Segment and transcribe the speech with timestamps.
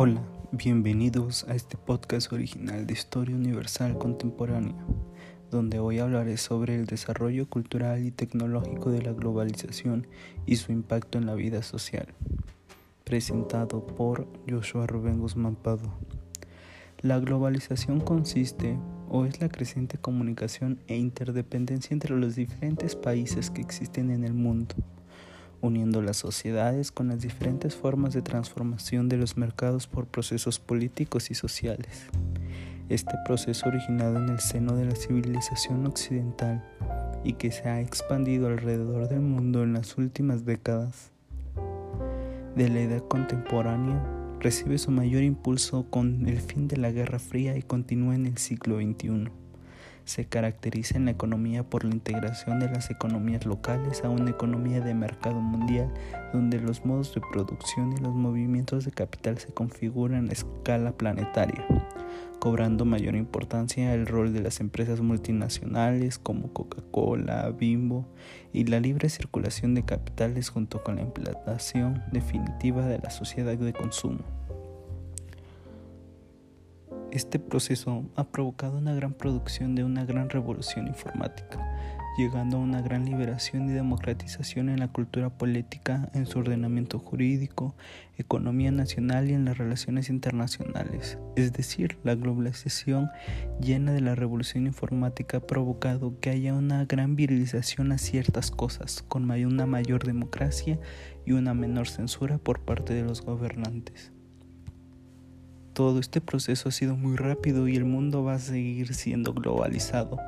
[0.00, 4.76] Hola, bienvenidos a este podcast original de Historia Universal Contemporánea,
[5.50, 10.06] donde hoy hablaré sobre el desarrollo cultural y tecnológico de la globalización
[10.46, 12.06] y su impacto en la vida social.
[13.02, 15.92] Presentado por Joshua Rubén Guzmán Pado.
[17.00, 18.78] La globalización consiste
[19.08, 24.34] o es la creciente comunicación e interdependencia entre los diferentes países que existen en el
[24.34, 24.76] mundo
[25.60, 31.30] uniendo las sociedades con las diferentes formas de transformación de los mercados por procesos políticos
[31.30, 32.06] y sociales.
[32.88, 36.64] Este proceso originado en el seno de la civilización occidental
[37.24, 41.10] y que se ha expandido alrededor del mundo en las últimas décadas
[42.56, 44.02] de la edad contemporánea
[44.40, 48.38] recibe su mayor impulso con el fin de la Guerra Fría y continúa en el
[48.38, 49.47] siglo XXI
[50.08, 54.80] se caracteriza en la economía por la integración de las economías locales a una economía
[54.80, 55.92] de mercado mundial,
[56.32, 61.66] donde los modos de producción y los movimientos de capital se configuran a escala planetaria,
[62.38, 68.06] cobrando mayor importancia el rol de las empresas multinacionales como Coca-Cola, Bimbo
[68.50, 73.72] y la libre circulación de capitales junto con la implantación definitiva de la sociedad de
[73.74, 74.24] consumo.
[77.18, 81.58] Este proceso ha provocado una gran producción de una gran revolución informática,
[82.16, 87.74] llegando a una gran liberación y democratización en la cultura política, en su ordenamiento jurídico,
[88.18, 91.18] economía nacional y en las relaciones internacionales.
[91.34, 93.10] Es decir, la globalización
[93.60, 99.02] llena de la revolución informática ha provocado que haya una gran virilización a ciertas cosas,
[99.08, 100.78] con una mayor democracia
[101.26, 104.12] y una menor censura por parte de los gobernantes
[105.78, 110.18] todo este proceso ha sido muy rápido y el mundo va a seguir siendo globalizado.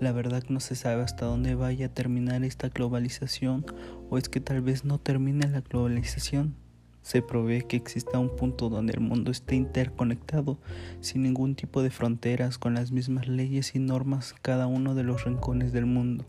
[0.00, 3.64] La verdad no se sabe hasta dónde vaya a terminar esta globalización
[4.10, 6.56] o es que tal vez no termine la globalización.
[7.02, 10.58] Se provee que exista un punto donde el mundo esté interconectado,
[11.00, 15.24] sin ningún tipo de fronteras, con las mismas leyes y normas cada uno de los
[15.24, 16.26] rincones del mundo.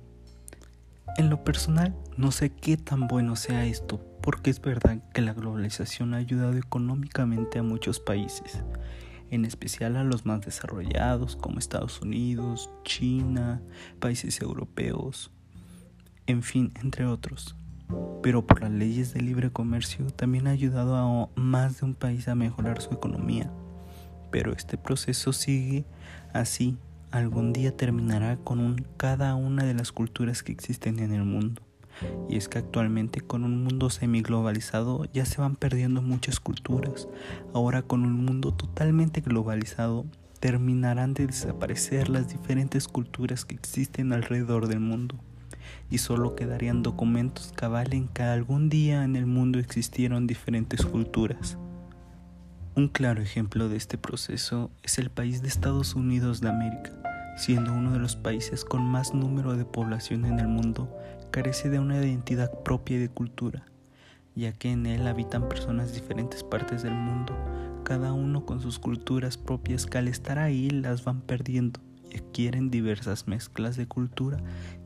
[1.18, 5.34] En lo personal, no sé qué tan bueno sea esto, porque es verdad que la
[5.34, 8.64] globalización ha ayudado económicamente a muchos países,
[9.30, 13.62] en especial a los más desarrollados como Estados Unidos, China,
[14.00, 15.32] países europeos,
[16.28, 17.56] en fin, entre otros.
[18.24, 22.30] Pero por las leyes de libre comercio también ha ayudado a más de un país
[22.30, 23.52] a mejorar su economía.
[24.32, 25.84] Pero este proceso sigue
[26.32, 26.78] así,
[27.12, 31.62] algún día terminará con cada una de las culturas que existen en el mundo.
[32.30, 37.08] Y es que actualmente con un mundo semi-globalizado ya se van perdiendo muchas culturas.
[37.54, 40.06] Ahora con un mundo totalmente globalizado
[40.40, 45.16] terminarán de desaparecer las diferentes culturas que existen alrededor del mundo.
[45.92, 51.58] Y solo quedarían documentos que avalen que algún día en el mundo existieron diferentes culturas.
[52.74, 56.94] Un claro ejemplo de este proceso es el país de Estados Unidos de América,
[57.36, 60.90] siendo uno de los países con más número de población en el mundo
[61.32, 63.66] carece de una identidad propia y de cultura,
[64.36, 67.36] ya que en él habitan personas de diferentes partes del mundo,
[67.84, 72.72] cada uno con sus culturas propias que al estar ahí las van perdiendo y adquieren
[72.72, 74.38] diversas mezclas de cultura,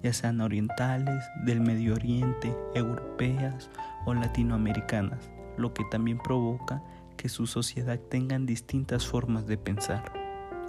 [0.01, 3.69] ya sean orientales, del Medio Oriente, europeas
[4.07, 5.29] o latinoamericanas,
[5.59, 6.81] lo que también provoca
[7.15, 10.13] que su sociedad tengan distintas formas de pensar.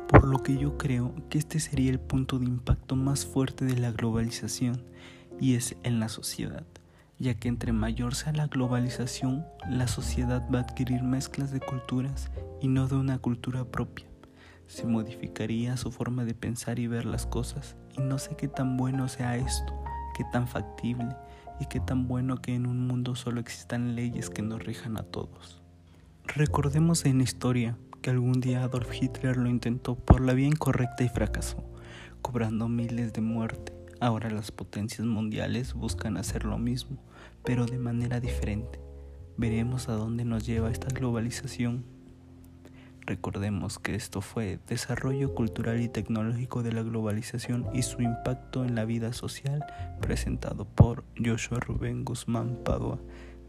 [0.08, 3.76] Por lo que yo creo que este sería el punto de impacto más fuerte de
[3.76, 4.84] la globalización
[5.40, 6.64] y es en la sociedad,
[7.18, 12.30] ya que entre mayor sea la globalización, la sociedad va a adquirir mezclas de culturas
[12.60, 14.06] y no de una cultura propia.
[14.66, 18.76] Se modificaría su forma de pensar y ver las cosas, y no sé qué tan
[18.76, 19.72] bueno sea esto,
[20.16, 21.08] qué tan factible
[21.60, 25.02] y qué tan bueno que en un mundo solo existan leyes que nos rijan a
[25.02, 25.62] todos.
[26.34, 31.09] Recordemos en historia que algún día Adolf Hitler lo intentó por la vía incorrecta y
[31.09, 31.64] fracasó,
[32.20, 36.98] cobrando miles de muertes Ahora las potencias mundiales buscan hacer lo mismo,
[37.44, 38.78] pero de manera diferente.
[39.38, 41.84] Veremos a dónde nos lleva esta globalización.
[43.00, 48.75] Recordemos que esto fue Desarrollo Cultural y Tecnológico de la Globalización y su impacto en
[48.75, 49.64] la vida social,
[50.02, 52.99] presentado por Joshua Rubén Guzmán Padua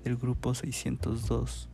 [0.05, 1.69] del Grupo 602.